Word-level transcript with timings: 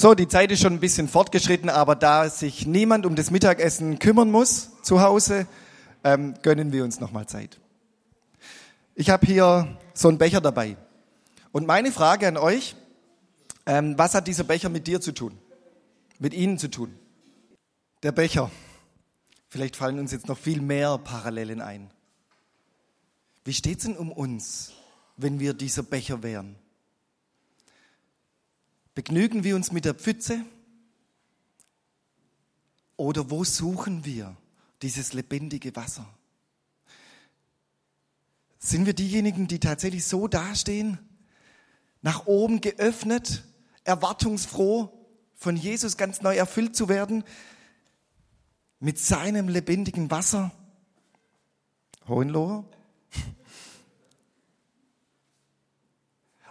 So, 0.00 0.14
die 0.14 0.28
Zeit 0.28 0.50
ist 0.50 0.62
schon 0.62 0.72
ein 0.72 0.80
bisschen 0.80 1.08
fortgeschritten, 1.08 1.68
aber 1.68 1.94
da 1.94 2.30
sich 2.30 2.66
niemand 2.66 3.04
um 3.04 3.16
das 3.16 3.30
Mittagessen 3.30 3.98
kümmern 3.98 4.30
muss 4.30 4.70
zu 4.80 5.02
Hause, 5.02 5.46
ähm, 6.04 6.32
gönnen 6.40 6.72
wir 6.72 6.84
uns 6.84 7.00
nochmal 7.00 7.26
Zeit. 7.26 7.60
Ich 8.94 9.10
habe 9.10 9.26
hier 9.26 9.76
so 9.92 10.08
einen 10.08 10.16
Becher 10.16 10.40
dabei. 10.40 10.78
Und 11.52 11.66
meine 11.66 11.92
Frage 11.92 12.26
an 12.26 12.38
euch, 12.38 12.76
ähm, 13.66 13.98
was 13.98 14.14
hat 14.14 14.26
dieser 14.26 14.44
Becher 14.44 14.70
mit 14.70 14.86
dir 14.86 15.02
zu 15.02 15.12
tun? 15.12 15.36
Mit 16.18 16.32
Ihnen 16.32 16.56
zu 16.56 16.68
tun? 16.68 16.98
Der 18.02 18.12
Becher. 18.12 18.50
Vielleicht 19.50 19.76
fallen 19.76 19.98
uns 19.98 20.12
jetzt 20.12 20.28
noch 20.28 20.38
viel 20.38 20.62
mehr 20.62 20.96
Parallelen 20.96 21.60
ein. 21.60 21.90
Wie 23.44 23.52
steht's 23.52 23.84
denn 23.84 23.98
um 23.98 24.10
uns, 24.10 24.72
wenn 25.18 25.40
wir 25.40 25.52
dieser 25.52 25.82
Becher 25.82 26.22
wären? 26.22 26.56
Begnügen 29.00 29.44
wir 29.44 29.56
uns 29.56 29.72
mit 29.72 29.86
der 29.86 29.94
Pfütze? 29.94 30.44
Oder 32.98 33.30
wo 33.30 33.44
suchen 33.44 34.04
wir 34.04 34.36
dieses 34.82 35.14
lebendige 35.14 35.74
Wasser? 35.74 36.06
Sind 38.58 38.84
wir 38.84 38.92
diejenigen, 38.92 39.48
die 39.48 39.58
tatsächlich 39.58 40.04
so 40.04 40.28
dastehen, 40.28 40.98
nach 42.02 42.26
oben 42.26 42.60
geöffnet, 42.60 43.42
erwartungsfroh, 43.84 44.92
von 45.34 45.56
Jesus 45.56 45.96
ganz 45.96 46.20
neu 46.20 46.36
erfüllt 46.36 46.76
zu 46.76 46.90
werden, 46.90 47.24
mit 48.80 48.98
seinem 48.98 49.48
lebendigen 49.48 50.10
Wasser? 50.10 50.52
Hohenlohe? 52.06 52.66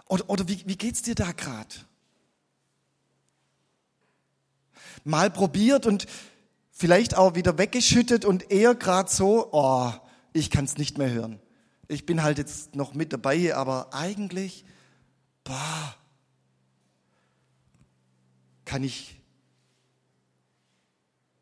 Oder, 0.08 0.28
oder 0.28 0.48
wie, 0.48 0.66
wie 0.66 0.76
geht's 0.76 1.02
dir 1.02 1.14
da 1.14 1.30
gerade? 1.30 1.88
Mal 5.04 5.30
probiert 5.30 5.86
und 5.86 6.06
vielleicht 6.70 7.16
auch 7.16 7.34
wieder 7.34 7.58
weggeschüttet 7.58 8.24
und 8.24 8.50
eher 8.50 8.74
gerade 8.74 9.10
so, 9.10 9.48
oh, 9.52 9.92
ich 10.32 10.50
kann 10.50 10.64
es 10.64 10.78
nicht 10.78 10.98
mehr 10.98 11.10
hören. 11.10 11.40
Ich 11.88 12.06
bin 12.06 12.22
halt 12.22 12.38
jetzt 12.38 12.74
noch 12.76 12.94
mit 12.94 13.12
dabei, 13.12 13.54
aber 13.54 13.92
eigentlich, 13.92 14.64
boah, 15.44 15.94
kann 18.64 18.84
ich 18.84 19.20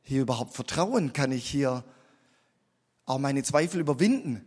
hier 0.02 0.22
überhaupt 0.22 0.54
vertrauen? 0.54 1.12
Kann 1.12 1.30
ich 1.32 1.48
hier 1.48 1.84
auch 3.04 3.18
meine 3.18 3.42
Zweifel 3.42 3.80
überwinden? 3.80 4.44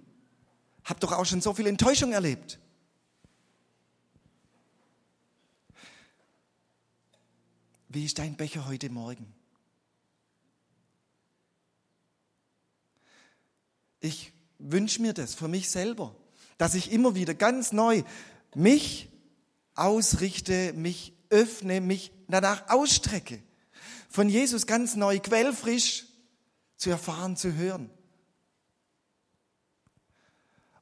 Hab 0.83 1.00
doch 1.00 1.11
auch 1.11 1.25
schon 1.25 1.41
so 1.41 1.53
viel 1.53 1.67
Enttäuschung 1.67 2.11
erlebt. 2.11 2.59
Wie 7.94 8.06
ist 8.06 8.20
dein 8.20 8.38
Becher 8.38 8.67
heute 8.67 8.89
Morgen? 8.89 9.34
Ich 14.00 14.31
wünsche 14.59 15.02
mir 15.02 15.14
das 15.14 15.34
für 15.36 15.50
mich 15.50 15.70
selber, 15.70 16.16
dass 16.58 16.73
ich 16.73 16.94
immer 16.94 17.16
wieder 17.16 17.34
ganz 17.34 17.73
neu 17.73 18.03
mich 18.56 19.09
ausrichte, 19.75 20.72
mich 20.72 21.14
öffne, 21.30 21.81
mich 21.81 22.14
danach 22.30 22.69
ausstrecke, 22.69 23.44
von 24.09 24.30
Jesus 24.30 24.67
ganz 24.67 24.95
neu, 24.95 25.19
quellfrisch 25.19 26.06
zu 26.78 26.92
erfahren, 26.92 27.36
zu 27.36 27.56
hören. 27.56 27.89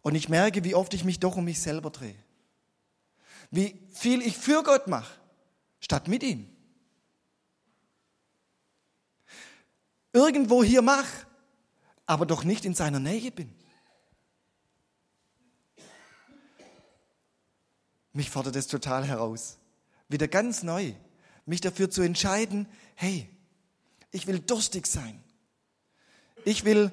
Und 0.03 0.13
ich 0.13 0.29
merke, 0.29 0.63
wie 0.63 0.75
oft 0.75 0.93
ich 0.93 1.03
mich 1.03 1.19
doch 1.19 1.37
um 1.37 1.45
mich 1.45 1.59
selber 1.59 1.89
drehe. 1.89 2.23
Wie 3.49 3.79
viel 3.93 4.21
ich 4.21 4.37
für 4.37 4.61
Gott 4.61 4.85
mache, 4.85 5.19
statt 5.79 6.07
mit 6.07 6.21
ihm. 6.21 6.58
Irgendwo 10.13 10.63
hier 10.63 10.81
mache, 10.81 11.25
aber 12.05 12.25
doch 12.25 12.43
nicht 12.43 12.65
in 12.65 12.73
seiner 12.73 12.99
Nähe 12.99 13.31
bin. 13.31 13.53
Mich 18.13 18.29
fordert 18.29 18.55
es 18.55 18.67
total 18.67 19.05
heraus, 19.05 19.57
wieder 20.07 20.27
ganz 20.27 20.63
neu, 20.63 20.93
mich 21.45 21.61
dafür 21.61 21.89
zu 21.89 22.01
entscheiden, 22.01 22.67
hey, 22.95 23.29
ich 24.11 24.27
will 24.27 24.39
durstig 24.39 24.87
sein. 24.87 25.23
Ich 26.43 26.65
will 26.65 26.91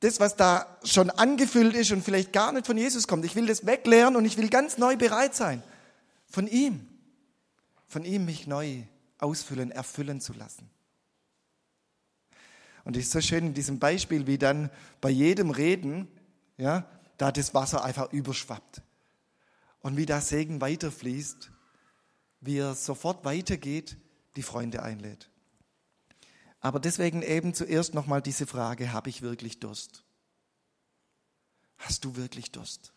das, 0.00 0.20
was 0.20 0.36
da 0.36 0.78
schon 0.84 1.10
angefüllt 1.10 1.74
ist 1.74 1.90
und 1.92 2.02
vielleicht 2.02 2.32
gar 2.32 2.52
nicht 2.52 2.66
von 2.66 2.78
Jesus 2.78 3.06
kommt, 3.06 3.24
ich 3.24 3.34
will 3.34 3.46
das 3.46 3.66
wegleeren 3.66 4.16
und 4.16 4.24
ich 4.24 4.38
will 4.38 4.48
ganz 4.48 4.78
neu 4.78 4.96
bereit 4.96 5.34
sein, 5.34 5.62
von 6.26 6.46
ihm, 6.46 6.88
von 7.86 8.04
ihm 8.04 8.24
mich 8.24 8.46
neu 8.46 8.84
ausfüllen, 9.18 9.70
erfüllen 9.70 10.20
zu 10.20 10.32
lassen. 10.32 10.70
Und 12.90 12.96
es 12.96 13.04
ist 13.04 13.12
so 13.12 13.20
schön 13.20 13.46
in 13.46 13.54
diesem 13.54 13.78
Beispiel, 13.78 14.26
wie 14.26 14.36
dann 14.36 14.68
bei 15.00 15.10
jedem 15.10 15.50
Reden, 15.50 16.08
ja, 16.56 16.90
da 17.18 17.30
das 17.30 17.54
Wasser 17.54 17.84
einfach 17.84 18.12
überschwappt. 18.12 18.82
Und 19.78 19.96
wie 19.96 20.06
der 20.06 20.20
Segen 20.20 20.60
weiterfließt, 20.60 21.52
wie 22.40 22.58
er 22.58 22.74
sofort 22.74 23.24
weitergeht, 23.24 23.96
die 24.34 24.42
Freunde 24.42 24.82
einlädt. 24.82 25.30
Aber 26.58 26.80
deswegen 26.80 27.22
eben 27.22 27.54
zuerst 27.54 27.94
nochmal 27.94 28.22
diese 28.22 28.44
Frage, 28.44 28.92
habe 28.92 29.08
ich 29.08 29.22
wirklich 29.22 29.60
Durst? 29.60 30.02
Hast 31.76 32.04
du 32.04 32.16
wirklich 32.16 32.50
Durst? 32.50 32.92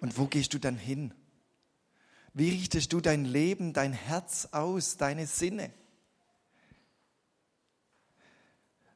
Und 0.00 0.16
wo 0.18 0.26
gehst 0.26 0.54
du 0.54 0.60
dann 0.60 0.76
hin? 0.76 1.12
Wie 2.32 2.50
richtest 2.50 2.92
du 2.92 3.00
dein 3.00 3.24
Leben, 3.24 3.72
dein 3.72 3.92
Herz 3.92 4.50
aus, 4.52 4.98
deine 4.98 5.26
Sinne? 5.26 5.72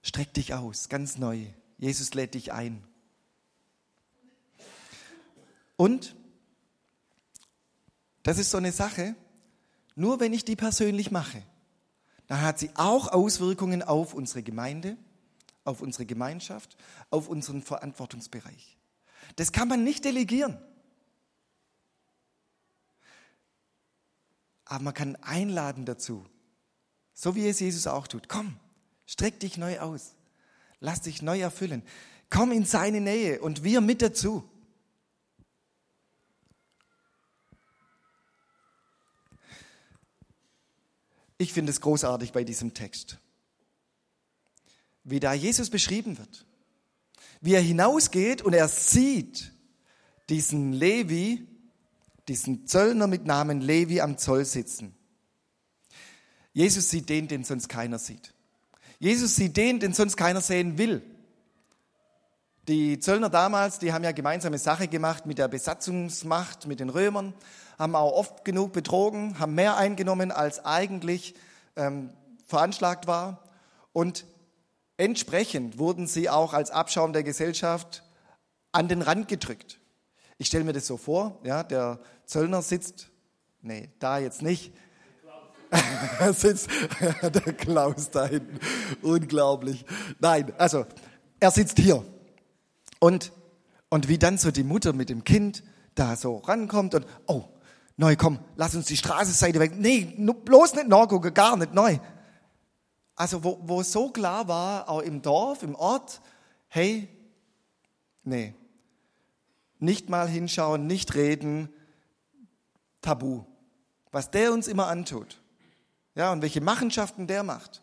Streck 0.02 0.34
dich 0.34 0.54
aus, 0.54 0.88
ganz 0.88 1.16
neu. 1.16 1.46
Jesus 1.78 2.14
lädt 2.14 2.34
dich 2.34 2.52
ein. 2.52 2.84
Und 5.76 6.14
das 8.22 8.38
ist 8.38 8.50
so 8.50 8.58
eine 8.58 8.72
Sache, 8.72 9.16
nur 9.94 10.20
wenn 10.20 10.32
ich 10.32 10.44
die 10.44 10.56
persönlich 10.56 11.10
mache, 11.10 11.42
dann 12.26 12.40
hat 12.40 12.58
sie 12.58 12.70
auch 12.74 13.08
Auswirkungen 13.08 13.82
auf 13.82 14.14
unsere 14.14 14.42
Gemeinde, 14.42 14.96
auf 15.64 15.80
unsere 15.80 16.06
Gemeinschaft, 16.06 16.76
auf 17.10 17.28
unseren 17.28 17.62
Verantwortungsbereich. 17.62 18.78
Das 19.36 19.52
kann 19.52 19.69
man 19.69 19.84
nicht 19.84 20.04
delegieren. 20.04 20.58
Aber 24.64 24.84
man 24.84 24.94
kann 24.94 25.16
einladen 25.16 25.84
dazu, 25.84 26.24
so 27.12 27.34
wie 27.34 27.46
es 27.46 27.60
Jesus 27.60 27.86
auch 27.86 28.06
tut. 28.06 28.28
Komm, 28.28 28.58
Streck 29.12 29.40
dich 29.40 29.58
neu 29.58 29.78
aus. 29.78 30.14
Lass 30.80 31.02
dich 31.02 31.20
neu 31.20 31.38
erfüllen. 31.38 31.82
Komm 32.30 32.50
in 32.50 32.64
seine 32.64 32.98
Nähe 32.98 33.42
und 33.42 33.62
wir 33.62 33.82
mit 33.82 34.00
dazu. 34.00 34.42
Ich 41.36 41.52
finde 41.52 41.72
es 41.72 41.82
großartig 41.82 42.32
bei 42.32 42.42
diesem 42.42 42.72
Text, 42.72 43.18
wie 45.04 45.20
da 45.20 45.34
Jesus 45.34 45.68
beschrieben 45.68 46.16
wird. 46.16 46.46
Wie 47.42 47.52
er 47.52 47.60
hinausgeht 47.60 48.40
und 48.40 48.54
er 48.54 48.68
sieht 48.68 49.52
diesen 50.30 50.72
Levi, 50.72 51.46
diesen 52.28 52.66
Zöllner 52.66 53.08
mit 53.08 53.26
Namen 53.26 53.60
Levi 53.60 54.00
am 54.00 54.16
Zoll 54.16 54.46
sitzen. 54.46 54.94
Jesus 56.54 56.88
sieht 56.88 57.10
den, 57.10 57.28
den 57.28 57.44
sonst 57.44 57.68
keiner 57.68 57.98
sieht. 57.98 58.32
Jesus 59.02 59.34
sieht 59.34 59.56
den, 59.56 59.80
den 59.80 59.94
sonst 59.94 60.16
keiner 60.16 60.40
sehen 60.40 60.78
will. 60.78 61.02
Die 62.68 63.00
Zöllner 63.00 63.30
damals, 63.30 63.80
die 63.80 63.92
haben 63.92 64.04
ja 64.04 64.12
gemeinsame 64.12 64.58
Sache 64.58 64.86
gemacht 64.86 65.26
mit 65.26 65.38
der 65.38 65.48
Besatzungsmacht, 65.48 66.68
mit 66.68 66.78
den 66.78 66.88
Römern, 66.88 67.34
haben 67.80 67.96
auch 67.96 68.12
oft 68.12 68.44
genug 68.44 68.72
betrogen, 68.72 69.40
haben 69.40 69.56
mehr 69.56 69.76
eingenommen, 69.76 70.30
als 70.30 70.64
eigentlich 70.64 71.34
ähm, 71.75 72.10
veranschlagt 72.46 73.08
war. 73.08 73.43
Und 73.93 74.25
entsprechend 74.99 75.81
wurden 75.81 76.06
sie 76.06 76.31
auch 76.31 76.52
als 76.52 76.70
Abschaum 76.70 77.12
der 77.12 77.25
Gesellschaft 77.25 78.04
an 78.70 78.87
den 78.87 79.02
Rand 79.02 79.26
gedrückt. 79.26 79.81
Ich 80.38 80.46
stelle 80.46 80.62
mir 80.62 80.75
das 80.75 80.87
so 80.87 80.96
vor, 80.96 81.40
ja, 81.43 81.64
der 81.64 81.99
Zöllner 82.25 82.62
sitzt, 82.62 83.08
nee, 83.62 83.90
da 83.99 84.19
jetzt 84.19 84.43
nicht, 84.43 84.72
sitzt, 86.34 86.69
der 87.22 87.52
Klaus 87.54 88.10
da 88.10 88.26
hinten. 88.26 88.58
Unglaublich. 89.02 89.84
Nein, 90.20 90.52
also, 90.58 90.86
er 91.40 91.50
sitzt 91.50 91.78
hier. 91.78 92.04
Und, 92.98 93.32
und 93.88 94.08
wie 94.08 94.19
dann 94.19 94.38
so 94.38 94.50
die 94.50 94.62
Mutter 94.62 94.92
mit 94.92 95.08
dem 95.08 95.24
Kind 95.24 95.62
da 95.94 96.16
so 96.16 96.36
rankommt 96.38 96.94
und, 96.94 97.06
oh, 97.26 97.44
neu, 97.96 98.16
komm, 98.16 98.38
lass 98.56 98.74
uns 98.74 98.86
die 98.86 98.96
Straßenseite 98.96 99.60
weg. 99.60 99.72
Nee, 99.76 100.14
bloß 100.44 100.74
nicht 100.74 100.88
nachgucken, 100.88 101.34
gar 101.34 101.56
nicht, 101.56 101.75
neu. 101.75 101.98
Also, 103.14 103.44
wo, 103.44 103.58
wo 103.62 103.82
so 103.82 104.10
klar 104.10 104.48
war, 104.48 104.88
auch 104.88 105.02
im 105.02 105.22
Dorf, 105.22 105.62
im 105.62 105.75
Ort, 105.75 106.20
hey, 106.68 107.08
nee, 108.25 108.54
nicht 109.78 110.08
mal 110.08 110.28
hinschauen, 110.28 110.86
nicht 110.86 111.14
reden, 111.14 111.68
tabu. 113.00 113.44
was 114.12 114.30
der 114.30 114.52
uns 114.52 114.68
immer 114.68 114.86
antut. 114.86 115.41
Ja, 116.14 116.32
und 116.32 116.43
welche 116.43 116.61
Machenschaften 116.61 117.26
der 117.26 117.43
macht. 117.43 117.82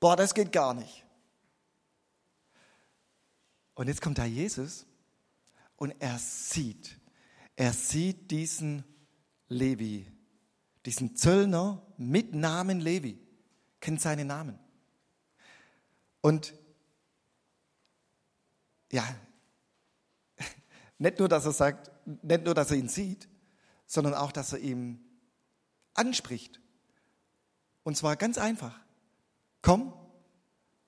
Boah, 0.00 0.16
das 0.16 0.34
geht 0.34 0.52
gar 0.52 0.74
nicht. 0.74 1.04
Und 3.74 3.88
jetzt 3.88 4.00
kommt 4.00 4.18
da 4.18 4.24
Jesus 4.24 4.86
und 5.76 5.94
er 6.00 6.18
sieht, 6.18 6.98
er 7.56 7.72
sieht 7.72 8.30
diesen 8.30 8.84
Levi, 9.48 10.10
diesen 10.84 11.16
Zöllner 11.16 11.82
mit 11.96 12.34
Namen 12.34 12.80
Levi, 12.80 13.18
kennt 13.80 14.00
seinen 14.00 14.26
Namen. 14.26 14.58
Und 16.20 16.54
ja, 18.90 19.04
nicht 20.98 21.18
nur, 21.18 21.28
dass 21.28 21.44
er 21.44 21.52
sagt, 21.52 21.90
nicht 22.04 22.44
nur, 22.44 22.54
dass 22.54 22.70
er 22.70 22.76
ihn 22.76 22.88
sieht, 22.88 23.28
sondern 23.86 24.14
auch, 24.14 24.32
dass 24.32 24.52
er 24.52 24.58
ihm 24.58 25.00
anspricht. 25.94 26.60
Und 27.88 27.94
zwar 27.94 28.16
ganz 28.16 28.36
einfach. 28.36 28.78
Komm, 29.62 29.94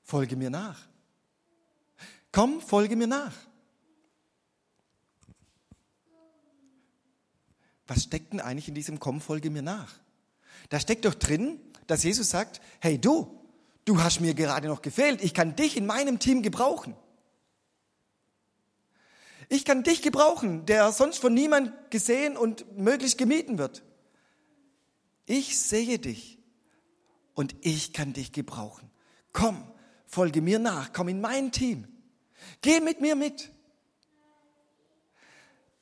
folge 0.02 0.37
mir 0.37 0.50
nach. 0.50 0.87
Komm, 2.31 2.61
folge 2.61 2.94
mir 2.94 3.06
nach. 3.06 3.32
Was 7.87 8.02
steckt 8.02 8.35
denn 8.35 8.41
eigentlich 8.41 8.69
in 8.69 8.75
diesem 8.75 9.00
Komm, 9.00 9.23
folge 9.23 9.49
mir 9.49 9.62
nach? 9.62 9.94
Da 10.69 10.79
steckt 10.79 11.06
doch 11.06 11.14
drin, 11.14 11.58
dass 11.87 12.05
Jesus 12.05 12.29
sagt, 12.29 12.61
hey 12.81 13.00
du, 13.00 13.49
du 13.87 14.02
hast 14.02 14.20
mir 14.20 14.35
gerade 14.35 14.69
noch 14.69 14.82
gefehlt, 14.82 15.25
ich 15.25 15.32
kann 15.32 15.56
dich 15.56 15.79
in 15.79 15.87
meinem 15.87 16.19
Team 16.19 16.43
gebrauchen. 16.43 16.94
Ich 19.49 19.64
kann 19.64 19.85
dich 19.85 20.02
gebrauchen, 20.02 20.67
der 20.67 20.93
sonst 20.93 21.17
von 21.17 21.32
niemand 21.32 21.91
gesehen 21.91 22.37
und 22.37 22.76
möglichst 22.76 23.17
gemieden 23.17 23.56
wird. 23.56 23.82
Ich 25.25 25.58
sehe 25.58 25.99
dich 25.99 26.40
und 27.41 27.57
ich 27.63 27.95
kann 27.95 28.13
dich 28.13 28.33
gebrauchen. 28.33 28.91
Komm, 29.33 29.65
folge 30.05 30.43
mir 30.43 30.59
nach, 30.59 30.93
komm 30.93 31.09
in 31.09 31.23
mein 31.23 31.53
Team. 31.53 31.89
Geh 32.61 32.81
mit 32.81 33.01
mir 33.01 33.17
mit. 33.17 33.51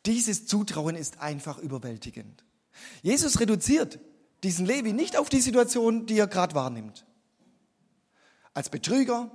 Dieses 0.06 0.46
Zutrauen 0.46 0.94
ist 0.94 1.19
einfach 1.19 1.58
überwältigend. 1.58 2.44
Jesus 3.02 3.40
reduziert 3.40 3.99
diesen 4.44 4.66
Levi 4.66 4.93
nicht 4.93 5.16
auf 5.16 5.28
die 5.28 5.40
Situation, 5.40 6.06
die 6.06 6.16
er 6.16 6.28
gerade 6.28 6.55
wahrnimmt. 6.55 7.05
Als 8.54 8.69
Betrüger, 8.70 9.28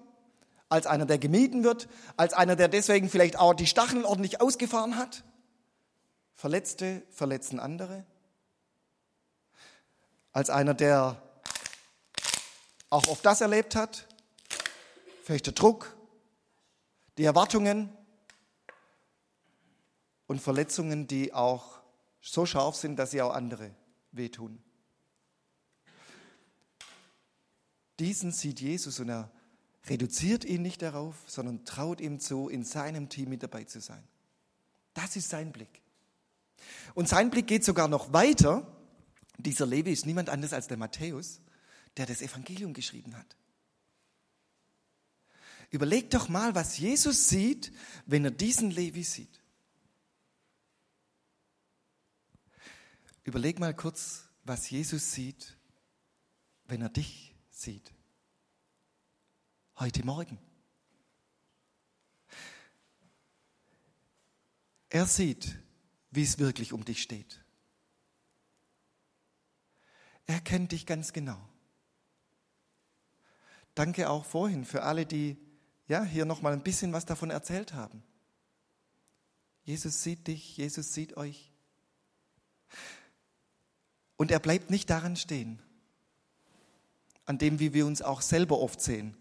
als 0.69 0.87
einer, 0.87 1.05
der 1.05 1.17
gemieden 1.17 1.65
wird, 1.65 1.89
als 2.15 2.31
einer, 2.31 2.55
der 2.55 2.69
deswegen 2.69 3.09
vielleicht 3.09 3.37
auch 3.37 3.53
die 3.53 3.67
Stacheln 3.67 4.05
ordentlich 4.05 4.39
ausgefahren 4.39 4.95
hat. 4.95 5.25
Verletzte 6.35 7.03
verletzen 7.09 7.59
andere. 7.59 8.05
Als 10.31 10.49
einer, 10.49 10.73
der 10.73 11.21
auch 12.93 13.07
oft 13.07 13.25
das 13.25 13.41
erlebt 13.41 13.75
hat, 13.75 14.07
vielleicht 15.23 15.47
der 15.47 15.53
Druck, 15.53 15.97
die 17.17 17.23
Erwartungen 17.23 17.89
und 20.27 20.39
Verletzungen, 20.39 21.07
die 21.07 21.33
auch 21.33 21.81
so 22.21 22.45
scharf 22.45 22.75
sind, 22.75 22.97
dass 22.97 23.09
sie 23.09 23.23
auch 23.23 23.33
andere 23.33 23.71
wehtun. 24.11 24.61
Diesen 27.99 28.31
sieht 28.31 28.61
Jesus 28.61 28.99
und 28.99 29.09
er 29.09 29.31
reduziert 29.87 30.45
ihn 30.45 30.61
nicht 30.61 30.83
darauf, 30.83 31.15
sondern 31.25 31.65
traut 31.65 31.99
ihm 31.99 32.19
zu, 32.19 32.47
in 32.47 32.63
seinem 32.63 33.09
Team 33.09 33.29
mit 33.29 33.41
dabei 33.41 33.63
zu 33.63 33.81
sein. 33.81 34.03
Das 34.93 35.15
ist 35.15 35.29
sein 35.29 35.51
Blick. 35.51 35.81
Und 36.93 37.09
sein 37.09 37.31
Blick 37.31 37.47
geht 37.47 37.65
sogar 37.65 37.87
noch 37.87 38.13
weiter. 38.13 38.67
Dieser 39.39 39.65
Levi 39.65 39.91
ist 39.91 40.05
niemand 40.05 40.29
anders 40.29 40.53
als 40.53 40.67
der 40.67 40.77
Matthäus, 40.77 41.41
der 41.97 42.05
das 42.05 42.21
Evangelium 42.21 42.73
geschrieben 42.73 43.15
hat. 43.15 43.35
Überleg 45.69 46.09
doch 46.11 46.29
mal, 46.29 46.53
was 46.55 46.77
Jesus 46.77 47.29
sieht, 47.29 47.71
wenn 48.05 48.25
er 48.25 48.31
diesen 48.31 48.69
Levi 48.69 49.03
sieht. 49.03 49.41
Überleg 53.23 53.59
mal 53.59 53.73
kurz, 53.73 54.25
was 54.43 54.69
Jesus 54.69 55.13
sieht, 55.13 55.57
wenn 56.65 56.81
er 56.81 56.89
dich 56.89 57.35
sieht 57.49 57.93
heute 59.77 60.05
Morgen. 60.05 60.39
Er 64.89 65.05
sieht, 65.05 65.57
wie 66.11 66.23
es 66.23 66.37
wirklich 66.37 66.73
um 66.73 66.85
dich 66.85 67.01
steht. 67.01 67.43
Er 70.25 70.39
kennt 70.39 70.71
dich 70.71 70.85
ganz 70.85 71.11
genau. 71.13 71.49
Danke 73.75 74.09
auch 74.09 74.25
vorhin 74.25 74.65
für 74.65 74.83
alle, 74.83 75.05
die 75.05 75.37
ja 75.87 76.03
hier 76.03 76.25
noch 76.25 76.41
mal 76.41 76.53
ein 76.53 76.63
bisschen 76.63 76.93
was 76.93 77.05
davon 77.05 77.29
erzählt 77.29 77.73
haben. 77.73 78.03
Jesus 79.63 80.03
sieht 80.03 80.27
dich, 80.27 80.57
Jesus 80.57 80.93
sieht 80.93 81.17
euch. 81.17 81.51
Und 84.17 84.31
er 84.31 84.39
bleibt 84.39 84.69
nicht 84.69 84.89
daran 84.89 85.15
stehen, 85.15 85.59
an 87.25 87.37
dem, 87.37 87.59
wie 87.59 87.73
wir 87.73 87.85
uns 87.85 88.01
auch 88.01 88.21
selber 88.21 88.59
oft 88.59 88.81
sehen 88.81 89.15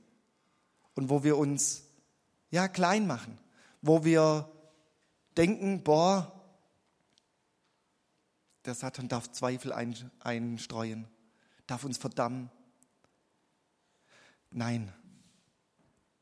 und 0.94 1.08
wo 1.08 1.25
wir 1.25 1.38
uns 1.38 1.84
ja 2.50 2.69
klein 2.69 3.06
machen, 3.06 3.38
wo 3.81 4.05
wir 4.05 4.50
denken, 5.37 5.82
boah, 5.82 6.40
der 8.64 8.75
Satan 8.75 9.08
darf 9.08 9.31
Zweifel 9.32 9.72
einstreuen, 10.20 11.08
darf 11.66 11.84
uns 11.84 11.98
verdammen. 11.98 12.50
Nein, 14.52 14.93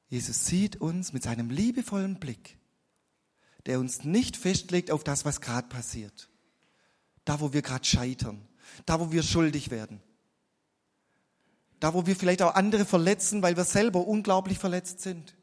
Jesus 0.09 0.47
sieht 0.47 0.81
uns 0.81 1.13
mit 1.13 1.23
seinem 1.23 1.51
liebevollen 1.51 2.19
Blick, 2.19 2.59
der 3.67 3.79
uns 3.79 4.05
nicht 4.05 4.37
festlegt 4.37 4.91
auf 4.91 5.05
das, 5.05 5.25
was 5.25 5.41
gerade 5.41 5.69
passiert, 5.69 6.29
da 7.25 7.41
wo 7.41 7.53
wir 7.53 7.63
gerade 7.63 7.85
scheitern, 7.85 8.47
da 8.87 8.99
wo 9.01 9.13
wir 9.13 9.23
schuldig 9.23 9.71
werden, 9.71 10.01
da, 11.81 11.95
wo 11.95 12.07
wir 12.07 12.15
vielleicht 12.15 12.43
auch 12.43 12.55
andere 12.55 12.85
verletzen, 12.85 13.43
weil 13.43 13.57
wir 13.57 13.65
selber 13.65 14.07
unglaublich 14.07 14.59
verletzt 14.59 15.01
sind. 15.01 15.35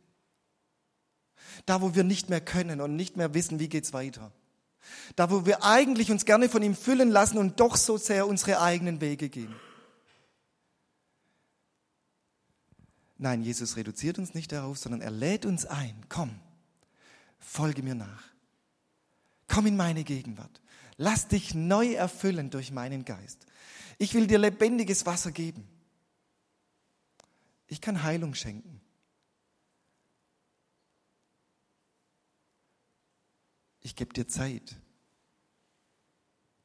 Da, 1.66 1.82
wo 1.82 1.96
wir 1.96 2.04
nicht 2.04 2.30
mehr 2.30 2.42
können 2.42 2.80
und 2.80 2.96
nicht 2.96 3.18
mehr 3.18 3.34
wissen, 3.34 3.60
wie 3.60 3.68
geht's 3.68 3.92
weiter. 3.92 4.32
Da, 5.16 5.32
wo 5.32 5.48
wir 5.48 5.64
eigentlich 5.64 6.12
uns 6.12 6.26
gerne 6.26 6.48
von 6.48 6.62
ihm 6.62 6.76
füllen 6.76 7.10
lassen 7.10 7.40
und 7.40 7.60
doch 7.60 7.76
so 7.76 7.98
sehr 7.98 8.28
unsere 8.28 8.62
eigenen 8.62 9.02
Wege 9.02 9.30
gehen. 9.30 9.54
Nein, 13.18 13.42
Jesus 13.42 13.76
reduziert 13.76 14.20
uns 14.20 14.34
nicht 14.34 14.52
darauf, 14.52 14.78
sondern 14.78 15.02
er 15.02 15.12
lädt 15.12 15.46
uns 15.46 15.66
ein. 15.66 15.96
Komm, 16.10 16.40
folge 17.40 17.82
mir 17.82 17.96
nach. 17.96 18.24
Komm 19.48 19.66
in 19.66 19.78
meine 19.78 20.04
Gegenwart. 20.04 20.62
Lass 20.98 21.28
dich 21.28 21.56
neu 21.56 21.94
erfüllen 21.94 22.50
durch 22.50 22.72
meinen 22.72 23.06
Geist. 23.06 23.46
Ich 23.98 24.14
will 24.14 24.28
dir 24.28 24.38
lebendiges 24.38 25.06
Wasser 25.06 25.32
geben. 25.32 25.68
Ich 27.68 27.82
kann 27.82 28.04
Heilung 28.04 28.34
schenken. 28.34 28.82
Ich 33.82 33.96
gebe 33.96 34.14
dir 34.14 34.28
Zeit. 34.28 34.76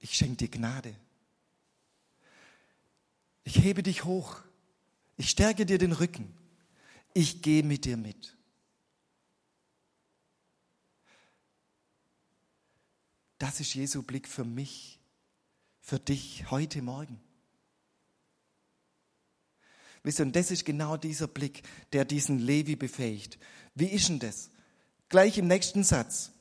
Ich 0.01 0.15
schenke 0.15 0.37
dir 0.37 0.49
Gnade. 0.49 0.95
Ich 3.45 3.59
hebe 3.59 3.83
dich 3.83 4.05
hoch. 4.05 4.43
Ich 5.17 5.31
stärke 5.31 5.65
dir 5.67 5.79
den 5.79 5.93
Rücken. 5.93 6.35
Ich 7.15 7.43
gehe 7.43 7.63
mit 7.63 7.85
dir 7.85 7.97
mit. 7.97 8.37
Das 13.39 13.61
ist 13.61 13.75
Jesu 13.75 14.03
Blick 14.03 14.29
für 14.29 14.45
mich, 14.45 15.01
für 15.81 15.99
dich 15.99 16.51
heute 16.51 16.81
Morgen. 16.81 17.21
Wisst 20.05 20.21
ihr, 20.21 20.27
und 20.27 20.35
das 20.37 20.51
ist 20.51 20.65
genau 20.65 20.97
dieser 20.97 21.29
Blick, 21.29 21.63
der 21.93 22.05
diesen 22.05 22.39
Levi 22.39 22.77
befähigt. 22.77 23.39
Wie 23.75 23.87
ist 23.87 24.09
denn 24.09 24.19
das? 24.19 24.51
Gleich 25.09 25.39
im 25.39 25.47
nächsten 25.47 25.85
Satz. 25.85 26.33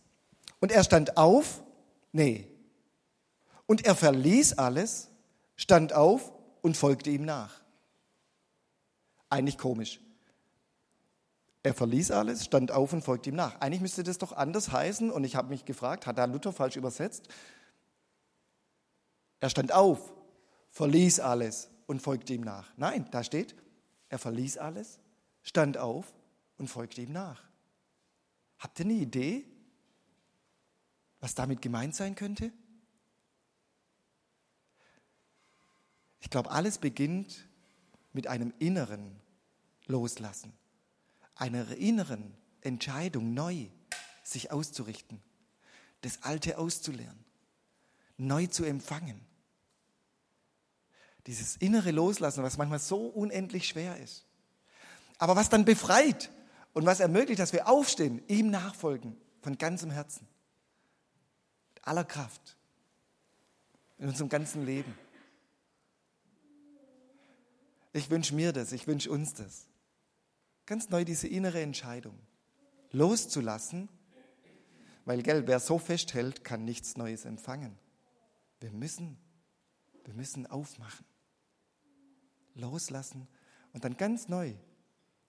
Und 0.59 0.71
er 0.71 0.83
stand 0.83 1.17
auf, 1.17 1.63
nee. 2.11 2.47
Und 3.65 3.85
er 3.85 3.95
verließ 3.95 4.53
alles, 4.53 5.09
stand 5.55 5.93
auf 5.93 6.31
und 6.61 6.77
folgte 6.77 7.09
ihm 7.09 7.25
nach. 7.25 7.61
Eigentlich 9.29 9.57
komisch. 9.57 9.99
Er 11.63 11.73
verließ 11.73 12.11
alles, 12.11 12.45
stand 12.45 12.71
auf 12.71 12.91
und 12.93 13.03
folgte 13.03 13.29
ihm 13.29 13.35
nach. 13.35 13.59
Eigentlich 13.61 13.81
müsste 13.81 14.03
das 14.03 14.17
doch 14.17 14.31
anders 14.31 14.71
heißen. 14.71 15.11
Und 15.11 15.23
ich 15.23 15.35
habe 15.35 15.49
mich 15.49 15.65
gefragt, 15.65 16.07
hat 16.07 16.17
da 16.17 16.25
Luther 16.25 16.53
falsch 16.53 16.75
übersetzt? 16.75 17.27
Er 19.39 19.49
stand 19.49 19.71
auf, 19.71 20.13
verließ 20.69 21.19
alles, 21.19 21.71
und 21.91 22.01
folgte 22.01 22.33
ihm 22.33 22.41
nach. 22.41 22.71
Nein, 22.77 23.05
da 23.11 23.21
steht, 23.21 23.53
er 24.07 24.17
verließ 24.17 24.57
alles, 24.57 24.97
stand 25.43 25.77
auf 25.77 26.13
und 26.57 26.69
folgte 26.69 27.01
ihm 27.01 27.11
nach. 27.11 27.43
Habt 28.59 28.79
ihr 28.79 28.85
eine 28.85 28.93
Idee, 28.93 29.45
was 31.19 31.35
damit 31.35 31.61
gemeint 31.61 31.95
sein 31.95 32.15
könnte? 32.15 32.53
Ich 36.21 36.29
glaube, 36.29 36.49
alles 36.49 36.77
beginnt 36.77 37.45
mit 38.13 38.27
einem 38.27 38.53
inneren 38.57 39.19
Loslassen, 39.87 40.53
einer 41.35 41.75
inneren 41.75 42.35
Entscheidung, 42.61 43.33
neu 43.33 43.67
sich 44.23 44.51
auszurichten, 44.51 45.21
das 46.01 46.23
Alte 46.23 46.57
auszulernen, 46.57 47.23
neu 48.17 48.47
zu 48.47 48.63
empfangen. 48.63 49.19
Dieses 51.27 51.55
innere 51.57 51.91
Loslassen, 51.91 52.43
was 52.43 52.57
manchmal 52.57 52.79
so 52.79 53.07
unendlich 53.07 53.67
schwer 53.67 53.97
ist. 53.97 54.25
Aber 55.17 55.35
was 55.35 55.49
dann 55.49 55.65
befreit 55.65 56.31
und 56.73 56.85
was 56.85 56.99
ermöglicht, 56.99 57.39
dass 57.39 57.53
wir 57.53 57.67
aufstehen, 57.67 58.23
ihm 58.27 58.49
nachfolgen, 58.49 59.15
von 59.41 59.57
ganzem 59.57 59.91
Herzen, 59.91 60.27
mit 61.73 61.87
aller 61.87 62.03
Kraft, 62.03 62.57
in 63.97 64.07
unserem 64.07 64.29
ganzen 64.29 64.65
Leben. 64.65 64.97
Ich 67.93 68.09
wünsche 68.09 68.33
mir 68.33 68.53
das, 68.53 68.71
ich 68.71 68.87
wünsche 68.87 69.11
uns 69.11 69.33
das. 69.33 69.67
Ganz 70.65 70.89
neu 70.89 71.03
diese 71.03 71.27
innere 71.27 71.61
Entscheidung, 71.61 72.17
loszulassen, 72.91 73.89
weil, 75.05 75.23
gell, 75.23 75.47
wer 75.47 75.59
so 75.59 75.79
festhält, 75.79 76.43
kann 76.43 76.63
nichts 76.63 76.95
Neues 76.95 77.25
empfangen. 77.25 77.77
Wir 78.59 78.71
müssen, 78.71 79.17
wir 80.05 80.13
müssen 80.13 80.45
aufmachen, 80.45 81.05
loslassen 82.53 83.27
und 83.73 83.83
dann 83.83 83.97
ganz 83.97 84.27
neu 84.27 84.53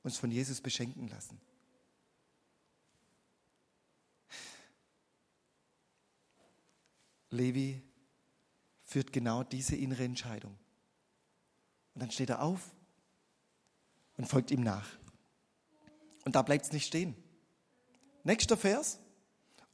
uns 0.03 0.19
von 0.19 0.31
Jesus 0.31 0.61
beschenken 0.61 1.09
lassen. 1.09 1.41
Levi 7.31 7.83
führt 8.85 9.13
genau 9.13 9.43
diese 9.43 9.75
innere 9.75 10.05
Entscheidung. 10.05 10.59
Und 11.95 12.03
dann 12.03 12.11
steht 12.11 12.31
er 12.31 12.43
auf 12.43 12.75
und 14.17 14.29
folgt 14.29 14.51
ihm 14.51 14.63
nach. 14.63 14.87
Und 16.25 16.37
da 16.37 16.43
bleibt 16.43 16.67
es 16.67 16.73
nicht 16.73 16.87
stehen. 16.87 17.15
Nächster 18.25 18.57
Vers. 18.57 18.99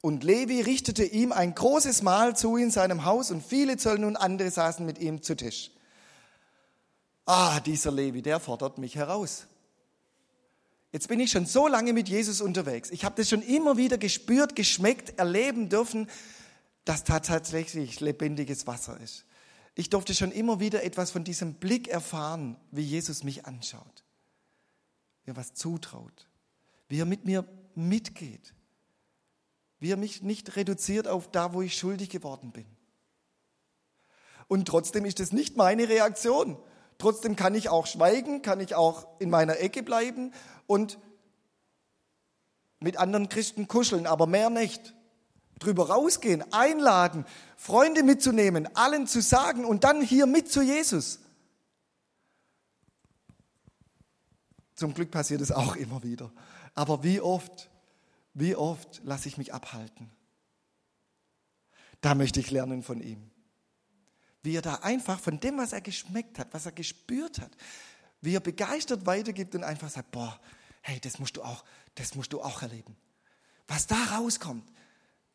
Und 0.00 0.22
Levi 0.22 0.60
richtete 0.60 1.04
ihm 1.04 1.32
ein 1.32 1.54
großes 1.54 2.02
Mahl 2.02 2.36
zu 2.36 2.56
in 2.56 2.70
seinem 2.70 3.04
Haus 3.04 3.30
und 3.30 3.44
viele 3.44 3.76
Zöllner 3.76 4.06
und 4.06 4.16
andere 4.16 4.50
saßen 4.50 4.86
mit 4.86 4.98
ihm 4.98 5.22
zu 5.22 5.34
Tisch. 5.34 5.72
Ah, 7.26 7.60
dieser 7.60 7.90
Levi, 7.90 8.22
der 8.22 8.40
fordert 8.40 8.78
mich 8.78 8.94
heraus. 8.94 9.46
Jetzt 10.92 11.08
bin 11.08 11.20
ich 11.20 11.30
schon 11.30 11.44
so 11.44 11.68
lange 11.68 11.92
mit 11.92 12.08
Jesus 12.08 12.40
unterwegs. 12.40 12.90
Ich 12.90 13.04
habe 13.04 13.16
das 13.16 13.28
schon 13.28 13.42
immer 13.42 13.76
wieder 13.76 13.98
gespürt, 13.98 14.56
geschmeckt, 14.56 15.18
erleben 15.18 15.68
dürfen, 15.68 16.08
dass 16.84 17.04
da 17.04 17.20
tatsächlich 17.20 18.00
lebendiges 18.00 18.66
Wasser 18.66 18.98
ist. 19.00 19.26
Ich 19.74 19.90
durfte 19.90 20.14
schon 20.14 20.32
immer 20.32 20.58
wieder 20.58 20.82
etwas 20.82 21.10
von 21.10 21.24
diesem 21.24 21.54
Blick 21.54 21.88
erfahren, 21.88 22.56
wie 22.70 22.82
Jesus 22.82 23.24
mich 23.24 23.44
anschaut, 23.44 24.04
er 25.26 25.36
was 25.36 25.52
zutraut, 25.52 26.27
wie 26.88 27.00
er 27.00 27.06
mit 27.06 27.24
mir 27.24 27.44
mitgeht, 27.74 28.54
wie 29.78 29.92
er 29.92 29.96
mich 29.96 30.22
nicht 30.22 30.56
reduziert 30.56 31.06
auf 31.06 31.30
da, 31.30 31.52
wo 31.52 31.62
ich 31.62 31.76
schuldig 31.76 32.10
geworden 32.10 32.52
bin. 32.52 32.66
Und 34.48 34.66
trotzdem 34.66 35.04
ist 35.04 35.20
es 35.20 35.32
nicht 35.32 35.56
meine 35.56 35.88
Reaktion. 35.88 36.58
Trotzdem 36.96 37.36
kann 37.36 37.54
ich 37.54 37.68
auch 37.68 37.86
schweigen, 37.86 38.42
kann 38.42 38.60
ich 38.60 38.74
auch 38.74 39.06
in 39.20 39.30
meiner 39.30 39.60
Ecke 39.60 39.82
bleiben 39.82 40.32
und 40.66 40.98
mit 42.80 42.96
anderen 42.96 43.28
Christen 43.28 43.68
kuscheln, 43.68 44.06
aber 44.06 44.26
mehr 44.26 44.50
nicht 44.50 44.94
drüber 45.58 45.90
rausgehen, 45.90 46.52
einladen, 46.52 47.24
Freunde 47.56 48.02
mitzunehmen, 48.02 48.68
allen 48.74 49.06
zu 49.06 49.20
sagen 49.20 49.64
und 49.64 49.84
dann 49.84 50.00
hier 50.00 50.26
mit 50.26 50.50
zu 50.50 50.62
Jesus. 50.62 51.20
Zum 54.74 54.94
Glück 54.94 55.10
passiert 55.10 55.40
es 55.40 55.50
auch 55.50 55.74
immer 55.74 56.02
wieder. 56.04 56.30
Aber 56.78 57.02
wie 57.02 57.20
oft, 57.20 57.68
wie 58.34 58.54
oft 58.54 59.00
lasse 59.02 59.26
ich 59.26 59.36
mich 59.36 59.52
abhalten? 59.52 60.12
Da 62.00 62.14
möchte 62.14 62.38
ich 62.38 62.52
lernen 62.52 62.84
von 62.84 63.00
ihm. 63.00 63.32
Wie 64.44 64.54
er 64.54 64.62
da 64.62 64.74
einfach 64.74 65.18
von 65.18 65.40
dem, 65.40 65.58
was 65.58 65.72
er 65.72 65.80
geschmeckt 65.80 66.38
hat, 66.38 66.54
was 66.54 66.66
er 66.66 66.70
gespürt 66.70 67.40
hat, 67.40 67.50
wie 68.20 68.36
er 68.36 68.38
begeistert 68.38 69.06
weitergibt 69.06 69.56
und 69.56 69.64
einfach 69.64 69.90
sagt, 69.90 70.12
boah, 70.12 70.38
hey, 70.82 71.00
das 71.00 71.18
musst 71.18 71.36
du 71.36 71.42
auch, 71.42 71.64
das 71.96 72.14
musst 72.14 72.32
du 72.32 72.40
auch 72.40 72.62
erleben. 72.62 72.96
Was 73.66 73.88
da 73.88 73.96
rauskommt, 74.16 74.70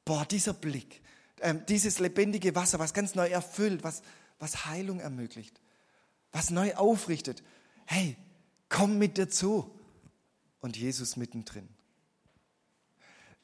boah, 0.06 0.26
dieser 0.26 0.54
Blick, 0.54 1.02
äh, 1.42 1.54
dieses 1.68 2.00
lebendige 2.00 2.56
Wasser, 2.56 2.80
was 2.80 2.94
ganz 2.94 3.16
neu 3.16 3.28
erfüllt, 3.28 3.84
was, 3.84 4.02
was 4.40 4.66
Heilung 4.66 5.02
ermöglicht, 5.02 5.60
was 6.32 6.52
neu 6.52 6.74
aufrichtet. 6.76 7.44
Hey, 7.86 8.16
komm 8.70 8.98
mit 8.98 9.18
dazu. 9.18 9.78
Und 10.64 10.76
Jesus 10.76 11.16
mittendrin. 11.16 11.70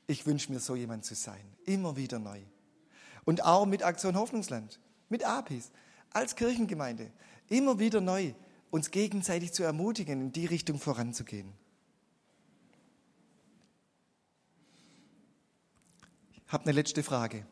Ich 0.08 0.26
wünsche 0.26 0.52
mir 0.52 0.60
so 0.60 0.76
jemand 0.76 1.06
zu 1.06 1.14
sein, 1.14 1.44
immer 1.66 1.96
wieder 1.96 2.18
neu. 2.18 2.42
Und 3.26 3.44
auch 3.44 3.68
mit 3.68 3.84
Aktion 3.84 4.16
Hoffnungsland, 4.16 4.80
mit 5.10 5.24
APIS, 5.24 5.70
als 6.10 6.36
Kirchengemeinde, 6.36 7.12
immer 7.48 7.78
wieder 7.78 8.02
neu 8.02 8.34
uns 8.72 8.90
gegenseitig 8.90 9.54
zu 9.54 9.62
ermutigen, 9.62 10.20
in 10.20 10.32
die 10.32 10.48
Richtung 10.48 10.80
voranzugehen. 10.80 11.54
habe 16.50 16.64
eine 16.64 16.74
letzte 16.74 17.04
Frage. 17.04 17.46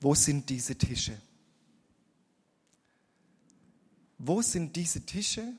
Wo 0.00 0.14
sind 0.14 0.50
diese 0.50 0.76
Tische? 0.76 1.18
Wo 4.18 4.42
sind 4.42 4.74
diese 4.76 5.06
Tische? 5.06 5.54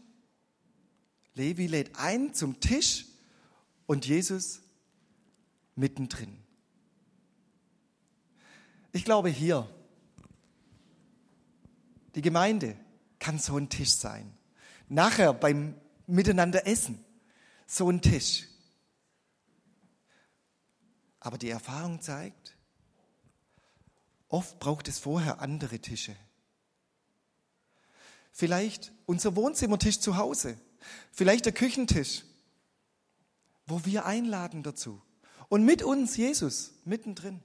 Levi 1.35 1.67
lädt 1.67 1.95
ein 1.97 2.33
zum 2.33 2.59
Tisch 2.59 3.05
und 3.85 4.05
Jesus 4.05 4.61
mittendrin. 5.75 6.41
Ich 8.93 9.03
glaube 9.03 9.29
hier, 9.29 9.69
die 12.15 12.21
Gemeinde 12.21 12.77
kann 13.19 13.37
so 13.37 13.57
ein 13.57 13.69
Tisch 13.69 13.91
sein. 13.91 14.35
Nachher 14.87 15.33
beim 15.33 15.75
Miteinander 16.07 16.65
essen, 16.65 17.03
so 17.67 17.89
ein 17.89 18.01
Tisch. 18.01 18.47
Aber 21.19 21.37
die 21.37 21.49
Erfahrung 21.49 21.99
zeigt, 21.99 22.55
oft 24.29 24.59
braucht 24.59 24.87
es 24.87 24.99
vorher 24.99 25.41
andere 25.41 25.79
Tische. 25.79 26.15
Vielleicht 28.31 28.93
unser 29.05 29.35
Wohnzimmertisch 29.35 29.99
zu 29.99 30.17
Hause, 30.17 30.57
vielleicht 31.11 31.45
der 31.45 31.53
Küchentisch, 31.53 32.23
wo 33.65 33.85
wir 33.85 34.05
einladen 34.05 34.63
dazu. 34.63 35.01
Und 35.49 35.63
mit 35.63 35.83
uns 35.83 36.17
Jesus 36.17 36.73
mittendrin. 36.85 37.43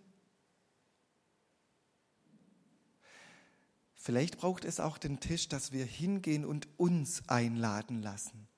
Vielleicht 3.95 4.39
braucht 4.39 4.65
es 4.65 4.81
auch 4.81 4.97
den 4.97 5.21
Tisch, 5.21 5.49
dass 5.49 5.73
wir 5.73 5.85
hingehen 5.85 6.45
und 6.45 6.69
uns 6.79 7.29
einladen 7.29 8.03
lassen. 8.03 8.49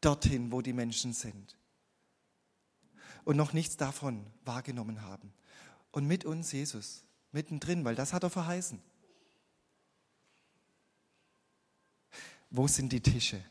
Dorthin, 0.00 0.52
wo 0.52 0.60
die 0.60 0.74
Menschen 0.74 1.14
sind 1.14 1.56
und 3.24 3.36
noch 3.36 3.52
nichts 3.52 3.76
davon 3.76 4.24
wahrgenommen 4.44 5.02
haben. 5.02 5.32
Und 5.90 6.06
mit 6.06 6.24
uns 6.24 6.52
Jesus, 6.52 7.04
mittendrin, 7.32 7.84
weil 7.84 7.94
das 7.94 8.12
hat 8.12 8.22
er 8.22 8.30
verheißen. 8.30 8.80
Wo 12.50 12.68
sind 12.68 12.92
die 12.92 13.00
Tische? 13.00 13.42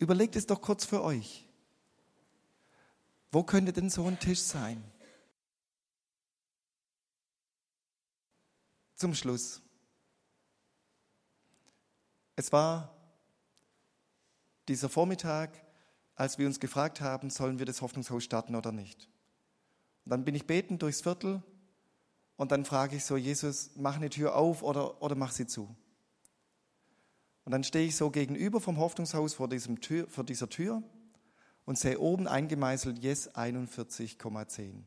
Überlegt 0.00 0.34
es 0.34 0.46
doch 0.46 0.62
kurz 0.62 0.86
für 0.86 1.04
euch. 1.04 1.46
Wo 3.30 3.44
könnte 3.44 3.72
denn 3.72 3.90
so 3.90 4.06
ein 4.06 4.18
Tisch 4.18 4.40
sein? 4.40 4.82
Zum 8.96 9.14
Schluss. 9.14 9.60
Es 12.34 12.50
war 12.50 12.96
dieser 14.68 14.88
Vormittag, 14.88 15.50
als 16.14 16.38
wir 16.38 16.46
uns 16.46 16.60
gefragt 16.60 17.02
haben, 17.02 17.28
sollen 17.28 17.58
wir 17.58 17.66
das 17.66 17.82
Hoffnungshaus 17.82 18.24
starten 18.24 18.54
oder 18.54 18.72
nicht. 18.72 19.06
Und 20.06 20.12
dann 20.12 20.24
bin 20.24 20.34
ich 20.34 20.46
betend 20.46 20.80
durchs 20.80 21.02
Viertel 21.02 21.42
und 22.36 22.52
dann 22.52 22.64
frage 22.64 22.96
ich 22.96 23.04
so, 23.04 23.18
Jesus, 23.18 23.72
mach 23.76 23.96
eine 23.96 24.08
Tür 24.08 24.34
auf 24.34 24.62
oder, 24.62 25.02
oder 25.02 25.14
mach 25.14 25.32
sie 25.32 25.46
zu. 25.46 25.76
Und 27.44 27.52
dann 27.52 27.64
stehe 27.64 27.86
ich 27.86 27.96
so 27.96 28.10
gegenüber 28.10 28.60
vom 28.60 28.78
Hoffnungshaus 28.78 29.34
vor, 29.34 29.48
diesem 29.48 29.80
Tür, 29.80 30.08
vor 30.08 30.24
dieser 30.24 30.48
Tür 30.48 30.82
und 31.64 31.78
sehe 31.78 31.98
oben 31.98 32.28
eingemeißelt 32.28 32.98
Yes 32.98 33.30
41,10. 33.34 34.82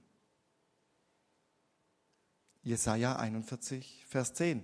Jesaja 2.64 3.18
41, 3.18 4.06
Vers 4.08 4.34
10. 4.36 4.64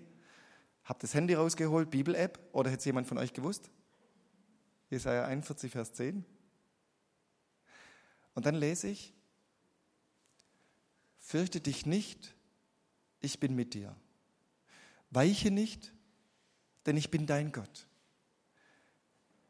Habt 0.86 1.04
das 1.04 1.14
Handy 1.14 1.34
rausgeholt, 1.34 1.92
Bibel-App, 1.92 2.40
oder 2.54 2.72
hätte 2.72 2.80
es 2.80 2.86
jemand 2.86 3.08
von 3.08 3.18
euch 3.18 3.34
gewusst? 3.34 3.70
Jesaja 4.90 5.26
41, 5.26 5.72
Vers 5.72 5.94
10. 5.94 6.26
Und 8.34 8.46
dann 8.46 8.56
lese 8.56 8.88
ich, 8.88 9.14
fürchte 11.18 11.60
dich 11.60 11.86
nicht, 11.86 12.36
ich 13.20 13.40
bin 13.40 13.54
mit 13.56 13.74
dir. 13.74 13.96
Weiche 15.10 15.52
nicht, 15.52 15.94
denn 16.86 16.98
ich 16.98 17.12
bin 17.12 17.26
dein 17.26 17.52
Gott. 17.52 17.88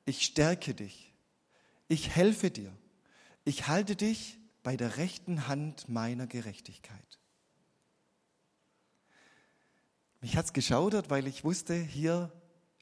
Ich 0.06 0.26
stärke 0.26 0.74
dich. 0.74 1.14
Ich 1.88 2.10
helfe 2.10 2.52
dir. 2.52 2.72
Ich 3.46 3.68
halte 3.68 3.96
dich 3.96 4.38
bei 4.64 4.76
der 4.76 4.98
rechten 4.98 5.48
Hand 5.48 5.90
meiner 5.90 6.28
Gerechtigkeit. 6.28 7.20
Mich 10.22 10.36
hat 10.36 10.46
es 10.46 10.54
geschaudert, 10.54 11.10
weil 11.10 11.28
ich 11.28 11.44
wusste, 11.44 11.74
hier 11.76 12.32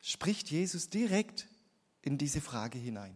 spricht 0.02 0.50
Jesus 0.50 0.90
direkt 0.90 1.48
in 2.02 2.18
diese 2.18 2.42
Frage 2.42 2.78
hinein. 2.78 3.16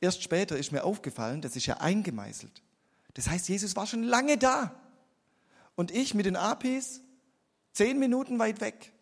Erst 0.00 0.22
später 0.22 0.56
ist 0.56 0.72
mir 0.72 0.84
aufgefallen, 0.84 1.42
das 1.42 1.56
ist 1.56 1.66
ja 1.66 1.78
eingemeißelt. 1.78 2.62
Das 3.14 3.28
heißt, 3.28 3.48
Jesus 3.48 3.76
war 3.76 3.86
schon 3.86 4.02
lange 4.02 4.38
da. 4.38 4.80
Und 5.74 5.90
ich 5.90 6.14
mit 6.14 6.26
den 6.26 6.36
APs 6.36 7.00
zehn 7.72 7.98
Minuten 7.98 8.38
weit 8.38 8.60
weg. 8.60 8.92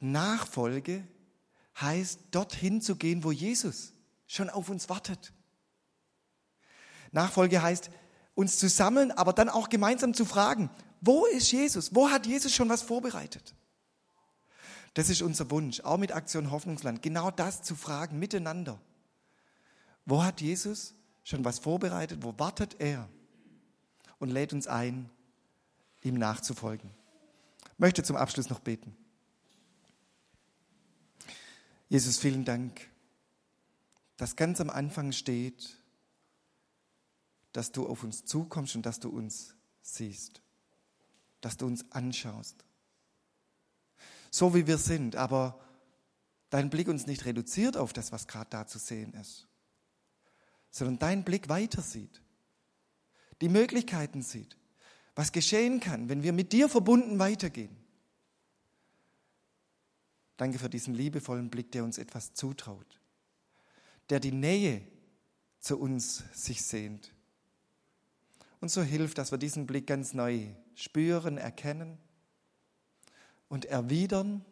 Nachfolge 0.00 1.06
heißt, 1.80 2.20
dorthin 2.30 2.80
zu 2.80 2.96
gehen, 2.96 3.24
wo 3.24 3.32
Jesus 3.32 3.94
schon 4.26 4.50
auf 4.50 4.68
uns 4.68 4.88
wartet. 4.88 5.32
Nachfolge 7.12 7.62
heißt, 7.62 7.90
uns 8.34 8.58
zu 8.58 8.68
sammeln, 8.68 9.12
aber 9.12 9.32
dann 9.32 9.48
auch 9.48 9.68
gemeinsam 9.68 10.14
zu 10.14 10.24
fragen, 10.24 10.70
wo 11.00 11.26
ist 11.26 11.52
Jesus? 11.52 11.94
Wo 11.94 12.10
hat 12.10 12.26
Jesus 12.26 12.54
schon 12.54 12.68
was 12.68 12.82
vorbereitet? 12.82 13.54
Das 14.94 15.10
ist 15.10 15.22
unser 15.22 15.50
Wunsch, 15.50 15.80
auch 15.80 15.98
mit 15.98 16.12
Aktion 16.12 16.50
Hoffnungsland, 16.50 17.02
genau 17.02 17.30
das 17.30 17.62
zu 17.62 17.74
fragen 17.74 18.18
miteinander. 18.18 18.80
Wo 20.06 20.22
hat 20.22 20.40
Jesus 20.40 20.94
schon 21.24 21.44
was 21.44 21.58
vorbereitet? 21.58 22.22
Wo 22.22 22.38
wartet 22.38 22.76
er? 22.78 23.08
Und 24.18 24.30
lädt 24.30 24.52
uns 24.52 24.66
ein, 24.66 25.10
ihm 26.02 26.14
nachzufolgen. 26.14 26.90
Ich 27.72 27.78
möchte 27.78 28.02
zum 28.02 28.16
Abschluss 28.16 28.48
noch 28.48 28.60
beten. 28.60 28.96
Jesus, 31.88 32.18
vielen 32.18 32.44
Dank, 32.44 32.88
dass 34.16 34.36
ganz 34.36 34.60
am 34.60 34.70
Anfang 34.70 35.12
steht, 35.12 35.80
dass 37.52 37.70
du 37.70 37.86
auf 37.86 38.02
uns 38.02 38.24
zukommst 38.24 38.74
und 38.74 38.84
dass 38.84 38.98
du 39.00 39.08
uns 39.10 39.54
siehst, 39.80 40.42
dass 41.40 41.56
du 41.56 41.66
uns 41.66 41.90
anschaust. 41.92 42.64
So 44.30 44.54
wie 44.54 44.66
wir 44.66 44.78
sind, 44.78 45.14
aber 45.14 45.60
dein 46.50 46.68
Blick 46.68 46.88
uns 46.88 47.06
nicht 47.06 47.24
reduziert 47.26 47.76
auf 47.76 47.92
das, 47.92 48.10
was 48.10 48.26
gerade 48.26 48.50
da 48.50 48.66
zu 48.66 48.78
sehen 48.78 49.14
ist, 49.14 49.46
sondern 50.70 50.98
dein 50.98 51.24
Blick 51.24 51.48
weiter 51.48 51.82
sieht, 51.82 52.23
die 53.40 53.48
Möglichkeiten 53.48 54.22
sieht, 54.22 54.56
was 55.14 55.32
geschehen 55.32 55.80
kann, 55.80 56.08
wenn 56.08 56.22
wir 56.22 56.32
mit 56.32 56.52
dir 56.52 56.68
verbunden 56.68 57.18
weitergehen. 57.18 57.76
Danke 60.36 60.58
für 60.58 60.68
diesen 60.68 60.94
liebevollen 60.94 61.50
Blick, 61.50 61.70
der 61.72 61.84
uns 61.84 61.98
etwas 61.98 62.34
zutraut, 62.34 63.00
der 64.10 64.20
die 64.20 64.32
Nähe 64.32 64.82
zu 65.60 65.78
uns 65.78 66.24
sich 66.32 66.62
sehnt. 66.62 67.14
Und 68.60 68.70
so 68.70 68.82
hilft, 68.82 69.18
dass 69.18 69.30
wir 69.30 69.38
diesen 69.38 69.66
Blick 69.66 69.86
ganz 69.86 70.14
neu 70.14 70.48
spüren, 70.74 71.38
erkennen 71.38 71.98
und 73.48 73.66
erwidern, 73.66 74.44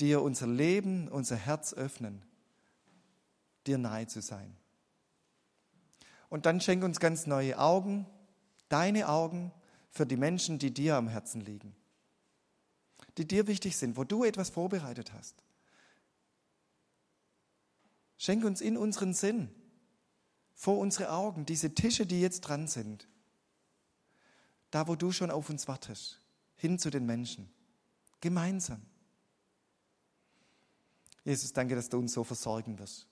dir 0.00 0.20
unser 0.20 0.46
Leben, 0.46 1.08
unser 1.08 1.36
Herz 1.36 1.72
öffnen, 1.72 2.22
dir 3.66 3.78
nahe 3.78 4.06
zu 4.06 4.20
sein. 4.20 4.56
Und 6.32 6.46
dann 6.46 6.60
schenk 6.60 6.82
uns 6.82 6.98
ganz 6.98 7.26
neue 7.26 7.58
Augen, 7.58 8.06
deine 8.68 9.08
Augen 9.08 9.52
für 9.90 10.06
die 10.06 10.16
Menschen, 10.16 10.58
die 10.58 10.72
dir 10.72 10.96
am 10.96 11.08
Herzen 11.08 11.40
liegen 11.40 11.76
die 13.18 13.26
dir 13.26 13.46
wichtig 13.46 13.76
sind, 13.76 13.96
wo 13.96 14.04
du 14.04 14.24
etwas 14.24 14.50
vorbereitet 14.50 15.12
hast. 15.12 15.42
Schenk 18.16 18.44
uns 18.44 18.60
in 18.60 18.76
unseren 18.76 19.14
Sinn, 19.14 19.50
vor 20.54 20.78
unsere 20.78 21.10
Augen, 21.10 21.44
diese 21.44 21.74
Tische, 21.74 22.06
die 22.06 22.20
jetzt 22.20 22.42
dran 22.42 22.68
sind, 22.68 23.08
da 24.70 24.86
wo 24.86 24.94
du 24.94 25.12
schon 25.12 25.30
auf 25.30 25.50
uns 25.50 25.66
wartest, 25.66 26.20
hin 26.54 26.78
zu 26.78 26.90
den 26.90 27.04
Menschen, 27.04 27.52
gemeinsam. 28.20 28.80
Jesus, 31.24 31.52
danke, 31.52 31.74
dass 31.74 31.88
du 31.88 31.98
uns 31.98 32.12
so 32.12 32.24
versorgen 32.24 32.78
wirst 32.78 33.06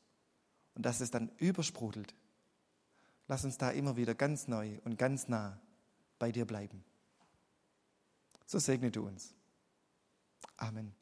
und 0.74 0.87
dass 0.87 1.00
es 1.00 1.11
dann 1.11 1.30
übersprudelt. 1.38 2.14
Lass 3.30 3.44
uns 3.44 3.56
da 3.58 3.70
immer 3.70 3.96
wieder 3.96 4.16
ganz 4.16 4.48
neu 4.48 4.80
und 4.82 4.98
ganz 4.98 5.28
nah 5.28 5.56
bei 6.18 6.32
dir 6.32 6.44
bleiben. 6.44 6.82
So 8.44 8.58
segne 8.58 8.90
du 8.90 9.06
uns. 9.06 9.36
Amen. 10.56 10.92